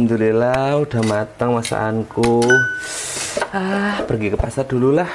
[0.00, 2.40] Alhamdulillah udah matang masakanku.
[3.52, 5.12] Ah, pergi ke pasar dulu lah.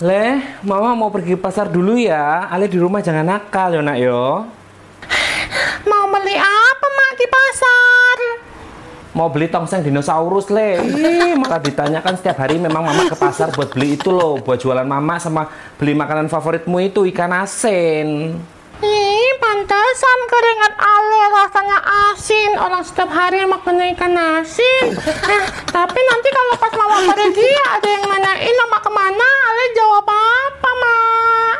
[0.00, 2.48] Leh, mama mau pergi ke pasar dulu ya.
[2.48, 4.48] Ale di rumah jangan nakal ya nak yo.
[5.84, 8.16] Mau beli apa mak di pasar?
[9.12, 10.80] Mau beli tongseng dinosaurus le.
[10.80, 14.88] Ih, maka ditanyakan setiap hari memang mama ke pasar buat beli itu loh, buat jualan
[14.88, 18.40] mama sama beli makanan favoritmu itu ikan asin.
[19.56, 21.78] Pantesan keringat ale rasanya
[22.12, 22.60] asin.
[22.60, 24.92] Orang setiap hari makan ikan asin.
[25.08, 30.04] Eh, tapi nanti kalau pas mama pergi ada yang nanyain mama ke mana, ale jawab
[30.12, 31.56] apa, mak?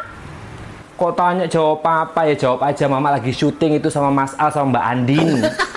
[1.00, 4.76] Kok tanya jawab apa ya jawab aja mama lagi syuting itu sama Mas Al sama
[4.76, 5.28] Mbak Andin.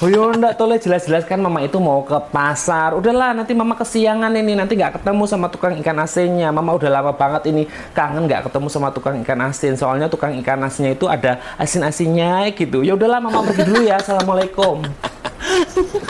[0.00, 0.08] Mak?
[0.08, 2.96] Oh yo enggak toleh jelas-jelas kan mama itu mau ke pasar.
[2.96, 6.48] Udahlah nanti mama kesiangan ini nanti nggak ketemu sama tukang ikan asinnya.
[6.48, 9.76] Mama udah lama banget ini kangen nggak ketemu sama tukang ikan asin.
[9.76, 12.80] Soalnya tukang ikan asinnya itu ada asin-asinnya gitu.
[12.80, 14.00] Ya udahlah mama pergi dulu ya.
[14.00, 14.88] Assalamualaikum.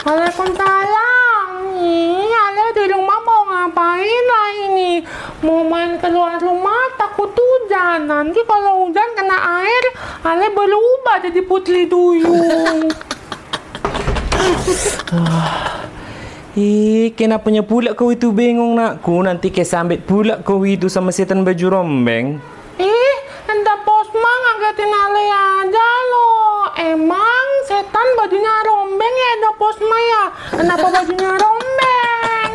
[0.07, 1.51] Waalaikumsalam.
[1.83, 5.03] Ih, ale di rumah mau ngapain lah ini?
[5.43, 8.07] Mau main keluar rumah takut hujan.
[8.07, 9.35] Nanti kalau hujan kena
[9.67, 9.83] air,
[10.23, 13.10] ale berubah jadi putri duyung.
[16.51, 19.23] Ih, kenapanya pula kau itu bengong nakku?
[19.23, 22.43] Nanti ke sambit pula kau itu sama setan baju rombeng.
[22.75, 26.67] Ih, entah posma ngagetin ale aja loh.
[26.75, 30.23] Emang setan bajunya rombeng ya ada posma ya?
[30.59, 32.51] Kenapa bajunya rombeng?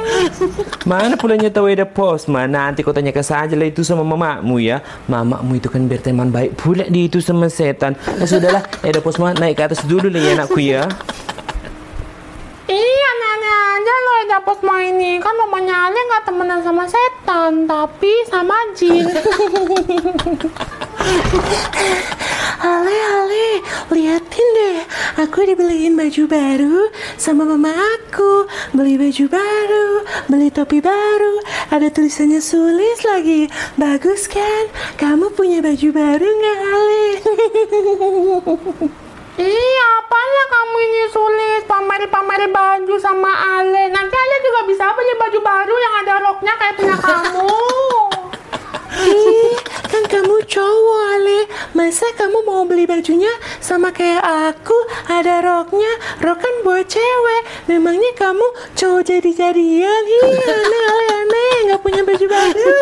[0.86, 2.30] Mana pulanya tahu ada pos?
[2.30, 4.84] Mana nanti kau tanyakan saja lah itu sama mamamu ya.
[5.10, 7.96] Mamamu itu kan berteman baik pula di itu sama setan.
[7.96, 10.86] Nah sudahlah, ada pos mah naik ke atas dulu lah ya anakku ya.
[14.44, 15.20] Posma ini.
[15.22, 19.06] Kan mamanya Ale nggak temenan sama setan, tapi sama jin.
[22.56, 23.48] Ale, Ale,
[23.94, 24.80] liatin deh.
[25.22, 28.48] Aku dibeliin baju baru sama mama aku.
[28.74, 29.88] Beli baju baru,
[30.26, 31.40] beli topi baru.
[31.70, 33.46] Ada tulisannya sulis lagi.
[33.78, 34.66] Bagus kan?
[34.98, 37.06] Kamu punya baju baru nggak, Ale?
[39.36, 40.05] Iya,
[40.46, 43.90] kamu ini sulit pamer-pamer baju sama Ale.
[43.90, 47.50] Nanti Ale juga bisa beli baju baru yang ada roknya kayak punya kamu.
[48.96, 49.54] Ih,
[49.86, 51.40] kan kamu cowok, Ale.
[51.76, 53.30] Masa kamu mau beli bajunya
[53.60, 54.74] sama kayak aku?
[55.06, 55.92] Ada roknya.
[56.24, 57.42] Rok kan buat cewek.
[57.68, 60.02] Memangnya kamu cowok jadi-jadian?
[60.08, 61.54] Ih, aneh, Ale, aneh.
[61.70, 62.72] Nggak punya baju baru.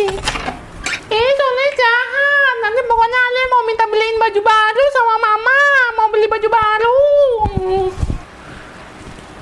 [1.10, 2.54] Ih, sulit jahat.
[2.62, 5.39] Nanti pokoknya Ale mau minta beliin baju baru sama mama.
[6.20, 6.96] Beli baju baru.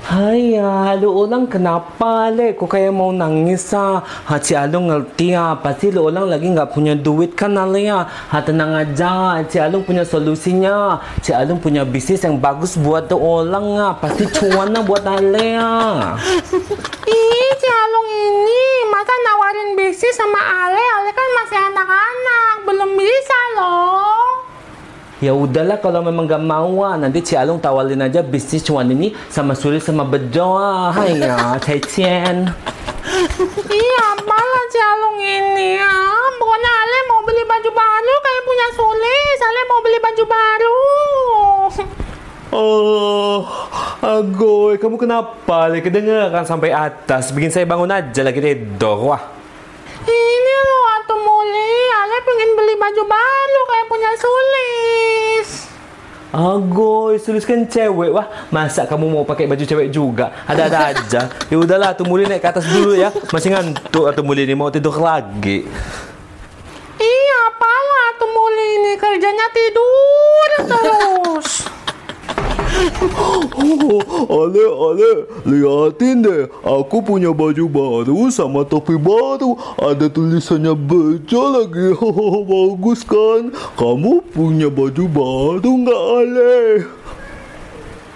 [0.07, 2.55] Hai ya, lu orang kenapa le?
[2.55, 3.99] Kok kayak mau nangis ah?
[3.99, 8.07] Haci Alung ngerti ah, pasti lu orang lagi nggak punya duit kan ale ya?
[8.07, 11.03] Ha tenang aja, Ci Alung punya solusinya.
[11.19, 15.59] Ci Alung punya bisnis yang bagus buat tuh orang ah, pasti cuan ah buat ale
[15.59, 16.15] ah.
[17.11, 20.79] Ih, si Alung ini masa nawarin bisnis sama Ale?
[20.79, 24.28] Ale kan masih anak-anak, belum bisa loh.
[25.19, 29.11] Ya udahlah kalau memang gak mau ah, nanti Ci Alung tawarin aja bisnis cuan ini
[29.27, 30.95] sama Suri sama Bejo ah.
[30.95, 32.47] Hai ya, Cai Cian.
[33.67, 35.91] Iya, malah si Alung ini ya.
[36.39, 39.39] Pokoknya Ale mau beli baju baru kayak punya Sulis.
[39.43, 40.79] Ale mau beli baju baru.
[42.49, 43.45] Oh,
[44.01, 45.69] agoy, kamu kenapa?
[45.69, 47.29] Le kedengeran sampai atas.
[47.29, 49.05] Bikin saya bangun aja lagi tidur.
[49.05, 49.21] Wah.
[50.01, 51.77] Ini loh, Atu Muli.
[51.93, 53.38] Ale pengen beli baju baru
[53.89, 55.49] punya Sulis.
[56.29, 58.13] Agoy, sulis kan cewek.
[58.13, 60.29] Wah, masa kamu mau pakai baju cewek juga?
[60.45, 61.21] Ada-ada aja.
[61.49, 63.09] Ya udahlah, Atu Muli naik ke atas dulu ya.
[63.33, 65.65] Masih ngantuk Atu Muli ini mau tidur lagi.
[67.01, 71.49] Iya, apalah Atu Muli ini kerjanya tidur terus.
[72.79, 73.99] Oh,
[74.39, 75.11] Ale, Ale,
[75.43, 76.47] liatin deh.
[76.63, 79.59] Aku punya baju baru sama topi baru.
[79.75, 81.91] Ada tulisannya bejo lagi.
[82.51, 83.51] Bagus kan?
[83.75, 86.59] Kamu punya baju baru nggak, Ale?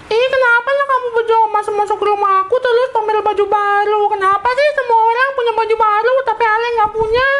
[0.08, 4.00] Ih, kenapa lah kamu berdua masuk-masuk ke rumah aku terus pamer baju baru?
[4.16, 7.30] Kenapa sih semua orang punya baju baru tapi Ale nggak punya?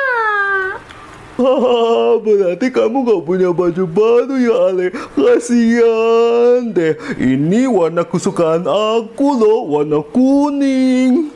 [1.35, 4.87] Hahaha, berarti kamu gak punya baju baru ya Ale
[5.19, 11.35] Kasian deh Ini warna kesukaan aku loh Warna kuning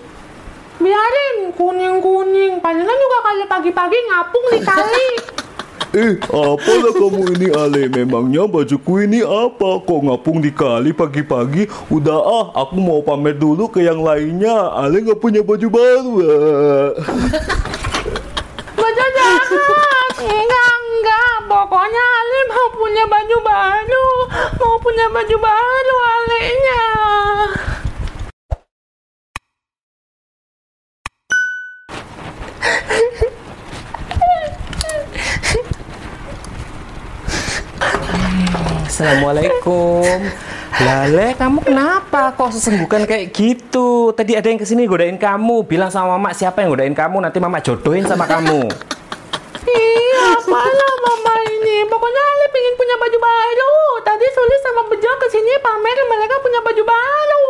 [0.78, 5.08] Biarin kuning-kuning, palingan juga kalau pagi-pagi ngapung di kali.
[5.88, 7.88] Eh, apalah kamu ini Ale?
[7.88, 9.80] Memangnya bajuku ini apa?
[9.80, 11.64] Kok ngapung di kali pagi-pagi?
[11.88, 14.68] Udah ah, aku mau pamer dulu ke yang lainnya.
[14.76, 16.12] Ale nggak punya baju baru.
[16.28, 16.88] ah.
[18.76, 20.12] Baju jahat.
[20.20, 21.36] Enggak, enggak.
[21.48, 24.08] Pokoknya Ale mau punya baju baru.
[24.60, 26.84] Mau punya baju baru alenya.
[38.84, 40.28] Assalamualaikum.
[40.78, 44.12] Lale, kamu kenapa kok sesenggukan kayak gitu?
[44.12, 45.64] Tadi ada yang ke sini godain kamu.
[45.64, 47.24] Bilang sama mama siapa yang godain kamu.
[47.24, 48.68] Nanti mama jodohin sama kamu.
[49.64, 51.27] Iya, apalah mama
[51.86, 53.74] Pokoknya Ale pengen punya baju baru.
[54.02, 57.46] Tadi Sulis sama Bejo ke sini pamer mereka punya baju baru.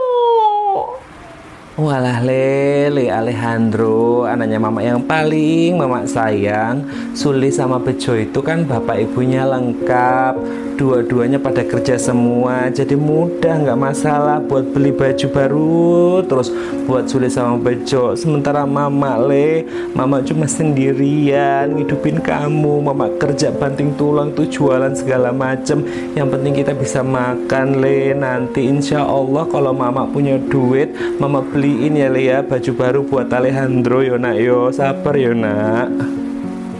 [1.79, 6.83] Walah Lele Alejandro, anaknya mama yang paling mama sayang.
[7.15, 10.67] Suli sama Bejo itu kan bapak ibunya lengkap.
[10.79, 16.23] Dua-duanya pada kerja semua, jadi mudah nggak masalah buat beli baju baru.
[16.23, 16.55] Terus
[16.87, 18.15] buat Suli sama Bejo.
[18.15, 22.91] Sementara mama Le, mama cuma sendirian ngidupin kamu.
[22.91, 25.83] Mama kerja banting tulang tuh jualan segala macem.
[26.15, 28.15] Yang penting kita bisa makan Le.
[28.15, 33.29] Nanti insya Allah kalau mama punya duit, mama beliin ya Le ya baju baru buat
[33.29, 34.73] Alejandro yo nak yo.
[34.73, 35.93] Sabar yo nak.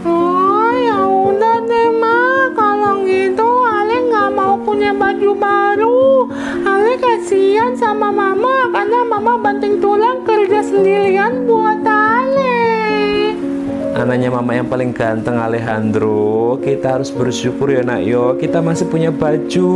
[0.01, 2.49] Oh, ya udah deh, Ma.
[2.57, 6.25] Kalau gitu Ale nggak mau punya baju baru.
[6.65, 11.68] Ale kasihan sama Mama karena Mama banting tulang kerja sendirian buat.
[13.99, 18.31] Anaknya mama yang paling ganteng Alejandro Kita harus bersyukur ya nak yo.
[18.39, 19.75] Kita masih punya baju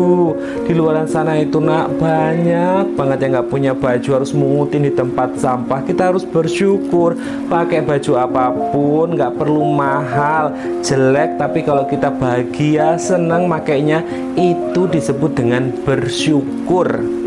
[0.64, 5.36] Di luar sana itu nak banyak banget yang nggak punya baju Harus mungutin di tempat
[5.36, 5.84] sampah.
[5.84, 7.20] Kita harus bersyukur.
[7.52, 11.36] Pakai baju apa pun nggak perlu mahal Jelek.
[11.36, 14.08] Tapi kalau kita bahagia senang makainya
[14.40, 17.23] Itu disebut dengan bersyukur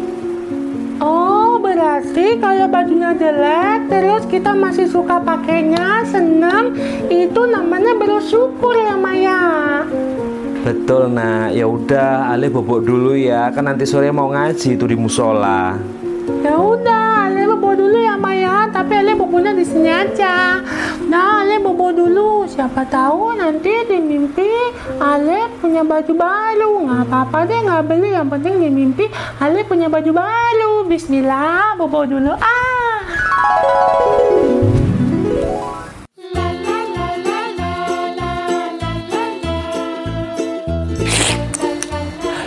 [2.43, 6.75] kalau bajunya jelek terus kita masih suka pakainya, seneng,
[7.07, 9.43] itu namanya bersyukur ya Maya.
[10.67, 14.99] Betul nak ya udah Ale bobok dulu ya Kan nanti sore mau ngaji tuh di
[14.99, 15.79] musola
[16.27, 20.59] Ya udah, Ale bobo dulu ya Maya, tapi Ale bobonya di sini aja.
[21.07, 22.43] Nah, Ale bobo dulu.
[22.51, 24.51] Siapa tahu nanti di mimpi
[24.99, 26.71] Ale punya baju baru.
[26.83, 28.11] Nggak apa-apa deh, nggak beli.
[28.11, 29.07] Yang penting di mimpi
[29.39, 30.76] Ale punya baju baru.
[30.87, 32.31] Bismillah, bobo dulu.
[32.39, 33.03] Ah.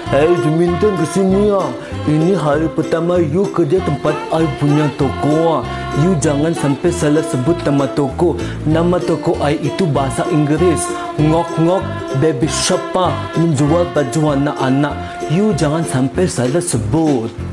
[0.08, 1.68] Hei Juminton kesini ya.
[2.08, 5.60] Ini hari pertama you kerja tempat I punya toko.
[5.60, 5.62] ah.
[6.00, 8.40] You jangan sampai salah sebut nama toko.
[8.64, 10.88] Nama toko I itu bahasa Inggeris.
[11.20, 11.84] Ngok-ngok
[12.24, 13.12] baby shop ah.
[13.36, 14.96] Menjual baju anak-anak.
[15.28, 17.49] You jangan sampai salah sebut.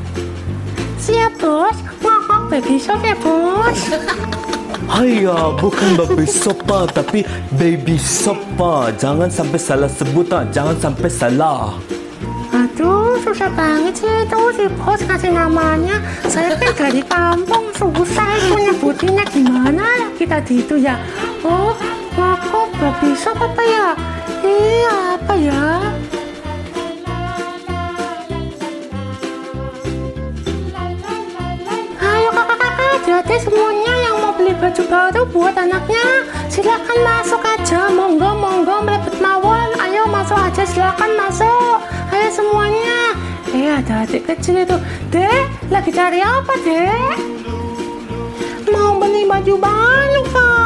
[0.96, 1.76] Siap, Bos.
[2.00, 3.80] Ngokok baby shop ya, Bos.
[4.86, 7.26] Haya, bukan baby sopa tapi
[7.58, 8.94] baby sopa.
[8.94, 10.46] Jangan sampai salah sebut ah.
[10.54, 11.74] Jangan sampai salah.
[12.54, 15.98] Aduh, susah banget sih itu si bos kasih namanya.
[16.30, 20.96] Saya kan dari kampung, susah itu nyebutinnya gimana ya kita di itu ya.
[21.42, 21.74] Oh,
[22.14, 23.88] ngokok gak bisa apa ya?
[24.46, 25.62] Iya, apa ya?
[34.86, 41.82] Baru buat anaknya, silakan masuk aja, monggo monggo merebut mawon, ayo masuk aja silakan masuk,
[42.14, 43.14] ayo semuanya.
[43.50, 44.78] Eh ada adik kecil itu,
[45.10, 47.18] dek lagi cari apa dek?
[48.70, 50.65] Mau beli baju baru kak.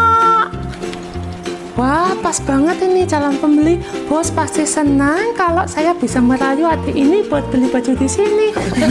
[1.78, 3.78] Wah, pas banget ini calon pembeli.
[4.10, 8.50] Bos pasti senang kalau saya bisa merayu adik ini buat beli baju di sini.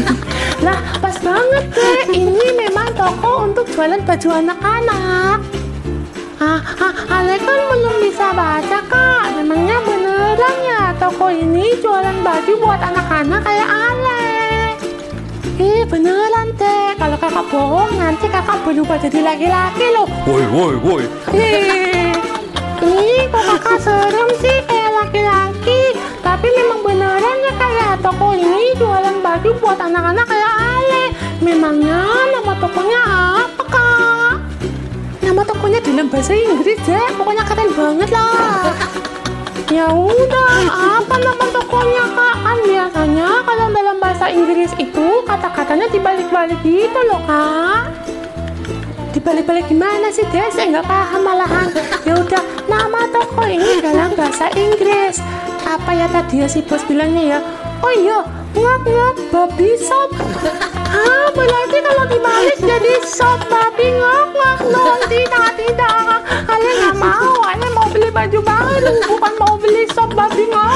[0.66, 2.02] lah, pas banget deh.
[2.16, 5.38] Ini memang toko untuk jualan baju anak-anak.
[6.40, 9.36] Ah, ah, Ale kan belum bisa baca kak.
[9.36, 14.24] Memangnya beneran ya toko ini jualan baju buat anak-anak kayak Ale?
[15.60, 16.96] Ih, beneran deh.
[16.96, 20.08] Kalau kakak bohong, nanti kakak berubah jadi laki-laki loh.
[20.24, 21.04] Woi, woi, woi.
[22.80, 25.92] Ih, kok kakak serem sih kayak laki-laki.
[26.24, 31.04] Tapi memang beneran ya kayak toko ini jualan baju buat anak-anak kayak Ale.
[31.44, 32.00] Memangnya
[32.32, 33.02] nama tokonya
[33.44, 34.34] apa kak?
[35.20, 37.08] Nama tokonya dalam bahasa Inggris deh.
[37.20, 38.72] Pokoknya keren banget lah.
[39.70, 40.66] Ya udah,
[40.98, 42.36] apa nama tokonya kak?
[42.42, 48.09] Kan biasanya kalau dalam bahasa Inggris itu kata-katanya dibalik-balik gitu loh kak
[49.12, 51.68] dibalik-balik gimana sih deh saya nggak paham malahan.
[52.06, 55.22] Ya udah nama toko ini dalam bahasa Inggris.
[55.66, 57.40] Apa ya tadi ya si bos bilangnya ya?
[57.80, 60.10] Oh iya ngap ngap babi shop
[60.90, 67.46] ah berarti kalau dibalik jadi shop babi ngap ngap no tidak tidak kalian nggak mau
[67.46, 70.76] kalian mau beli baju baru bukan mau beli shop babi ngap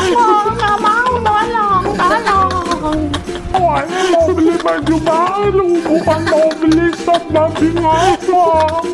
[0.54, 0.78] ngap
[4.64, 8.32] baju baru, bukan mau beli stok babi ngepet.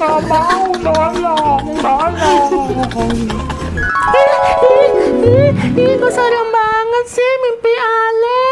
[0.02, 3.14] Nggak mau, tolong, tolong.
[5.78, 8.46] Ih, kok serem banget sih mimpi Ale.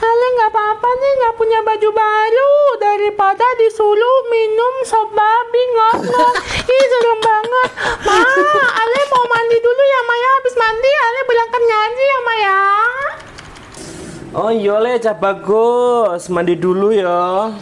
[0.00, 6.34] Ale nggak apa-apa nih nggak punya baju baru daripada disuruh minum sop babi ngomong.
[6.64, 7.68] Ih serem banget.
[8.08, 8.16] Ma,
[8.72, 10.28] Ale mau mandi dulu ya Maya.
[10.40, 12.60] Habis mandi Ale berangkat ngaji ya Maya.
[14.34, 16.26] Oh iya le, Cak bagus.
[16.26, 17.54] Mandi dulu ya.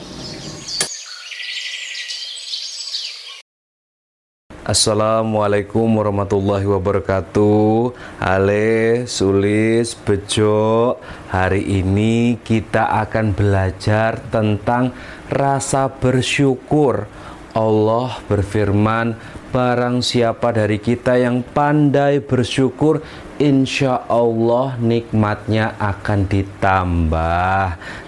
[4.65, 7.93] Assalamualaikum warahmatullahi wabarakatuh
[8.25, 10.97] Ale, Sulis, Bejo
[11.29, 14.97] Hari ini kita akan belajar tentang
[15.29, 17.05] rasa bersyukur
[17.53, 19.19] Allah berfirman
[19.53, 23.05] Barang siapa dari kita yang pandai bersyukur
[23.43, 27.65] Insya Allah nikmatnya akan ditambah.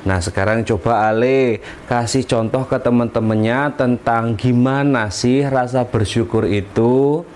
[0.06, 1.58] Nah sekarang coba Ale
[1.90, 7.26] Kasih contoh ke teman-temannya Tentang gimana sih rasa bersyukur itu.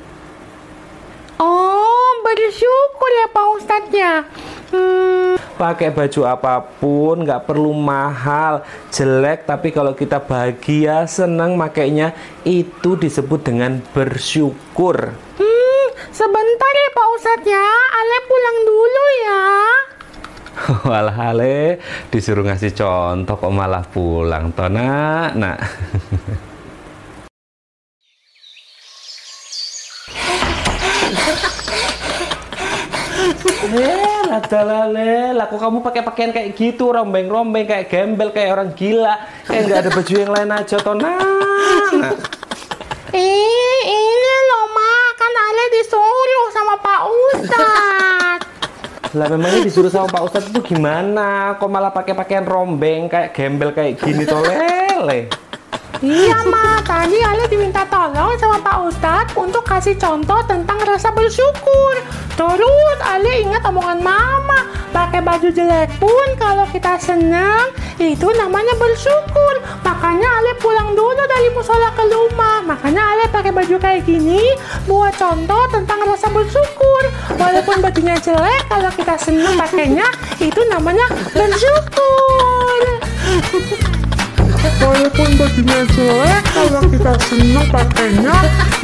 [1.43, 4.15] Oh, bersyukur ya Pak Ustadz ya.
[4.69, 8.61] Hmm, pakai baju apa pun nggak perlu mahal
[8.93, 12.13] jelek tapi kalau kita bahagia senang makainya
[12.45, 15.17] itu disebut dengan bersyukur.
[15.41, 15.48] Hmm,
[16.13, 17.69] sebentar ya Pak Ustadz ya.
[17.95, 19.45] Ale pulang dulu ya.
[20.89, 21.79] Walah Ale
[22.11, 25.59] disuruh ngasih contoh kok malah pulang toh nak nak
[33.69, 39.13] Eh, adalah le, laku kamu pakai pakaian kayak gitu, rombeng-rombeng kayak gembel kayak orang gila,
[39.45, 42.17] kayak nggak ada baju yang lain aja nak.
[43.13, 43.68] Eh,
[45.33, 48.45] Ale disuruh sama Pak Ustadz.
[49.17, 51.57] Lah memangnya disuruh sama Pak Ustadz itu gimana?
[51.57, 55.33] Kok malah pakai pakaian rombeng kayak gembel kayak gini toh lele?
[55.99, 61.95] Iya Ma, tadi Ale diminta tolong sama Pak Ustadz untuk kasih contoh tentang rasa bersyukur.
[62.39, 64.63] Terus Ale ingat omongan Mama,
[64.95, 69.59] pakai baju jelek pun kalau kita senang itu namanya bersyukur.
[69.83, 72.63] Makanya Ale pulang dulu dari musola ke rumah.
[72.63, 74.55] Makanya Ale pakai baju kayak gini
[74.87, 77.03] buat contoh tentang rasa bersyukur.
[77.35, 80.07] Walaupun bajunya jelek, kalau kita senang pakainya
[80.39, 82.83] itu namanya bersyukur.
[84.79, 88.37] Walaupun bajunya jelek, kalau kita senang pakainya,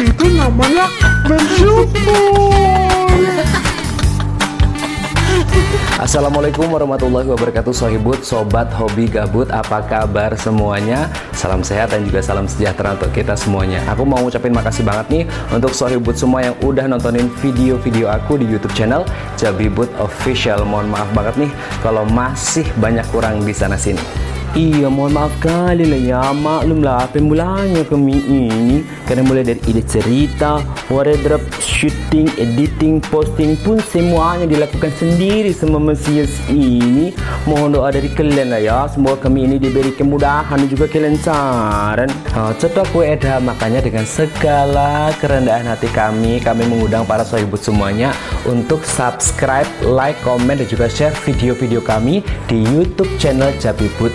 [0.02, 0.90] itu namanya
[1.22, 2.64] bersyukur.
[5.94, 11.08] Assalamualaikum warahmatullahi wabarakatuh Sohibut, Sobat Hobi Gabut Apa kabar semuanya?
[11.32, 15.24] Salam sehat dan juga salam sejahtera untuk kita semuanya Aku mau ngucapin makasih banget nih
[15.48, 19.06] Untuk Sohibut semua yang udah nontonin video-video aku di youtube channel
[19.40, 25.18] Jabibut Official Mohon maaf banget nih Kalau masih banyak kurang di sana sini Iya mohon
[25.18, 26.22] maaf kali lah ya.
[26.30, 28.86] Maklumlah pemulanya kami ini.
[29.02, 36.30] Karena mulai dari ide cerita Wardrobe, shooting, editing, posting pun semuanya dilakukan sendiri sama Mesias
[36.46, 37.10] ini.
[37.50, 38.78] Mohon doa dari kalian lah ya.
[38.86, 42.06] Semoga kami ini diberi kemudahan dan juga kelancaran.
[42.38, 43.42] Oh, Cetok kue eda.
[43.42, 48.14] Makanya dengan segala kerendahan hati kami Kami mengundang para sohibut semuanya
[48.46, 54.14] Untuk subscribe, like, komen dan juga share video-video kami Di youtube channel Jabibut